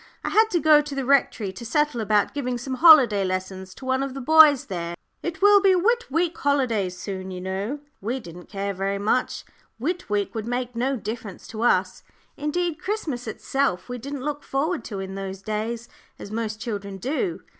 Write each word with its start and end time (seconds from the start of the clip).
"I 0.23 0.29
had 0.29 0.49
to 0.49 0.59
go 0.59 0.81
to 0.81 0.95
the 0.95 1.05
Rectory 1.05 1.51
to 1.53 1.63
settle 1.63 2.01
about 2.01 2.33
giving 2.33 2.57
some 2.57 2.73
holiday 2.73 3.23
lessons 3.23 3.75
to 3.75 3.85
one 3.85 4.01
of 4.01 4.15
the 4.15 4.19
boys 4.19 4.65
there. 4.65 4.95
It 5.21 5.43
will 5.43 5.61
be 5.61 5.75
Whit 5.75 6.05
week 6.09 6.35
holidays 6.35 6.97
soon, 6.97 7.29
you 7.29 7.39
know." 7.39 7.81
We 8.01 8.19
didn't 8.19 8.49
care 8.49 8.73
very 8.73 8.97
much; 8.97 9.45
Whit 9.77 10.09
week 10.09 10.33
would 10.33 10.47
make 10.47 10.75
no 10.75 10.95
difference 10.97 11.45
to 11.49 11.61
us. 11.61 12.01
Indeed, 12.35 12.79
Christmas 12.81 13.27
itself 13.27 13.89
we 13.89 13.99
didn't 13.99 14.25
look 14.25 14.41
forward 14.41 14.83
to 14.85 14.99
in 15.01 15.13
those 15.13 15.43
days, 15.43 15.87
as 16.17 16.31
most 16.31 16.59
children 16.59 16.97
do. 16.97 17.43